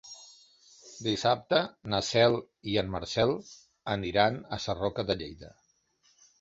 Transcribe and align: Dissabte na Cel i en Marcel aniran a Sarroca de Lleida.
Dissabte 1.07 1.59
na 1.95 1.99
Cel 2.07 2.39
i 2.73 2.79
en 2.85 2.91
Marcel 2.95 3.35
aniran 3.99 4.43
a 4.59 4.63
Sarroca 4.67 5.09
de 5.13 5.21
Lleida. 5.25 5.57